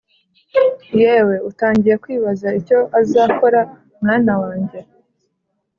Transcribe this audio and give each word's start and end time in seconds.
yewe, 1.01 1.35
utangiye 1.49 1.95
'kwibaza 2.01 2.47
icyo 2.59 2.77
uzakora, 3.01 3.61
mwana 4.01 4.33
wanjye 4.41 4.79